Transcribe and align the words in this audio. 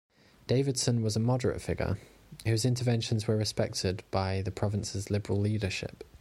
Davidson 0.47 1.03
was 1.03 1.15
a 1.15 1.19
moderate 1.19 1.61
figure, 1.61 1.99
whose 2.47 2.65
interventions 2.65 3.27
were 3.27 3.37
respected 3.37 4.01
by 4.09 4.41
the 4.41 4.49
province's 4.49 5.11
Liberal 5.11 5.39
leadership. 5.39 6.03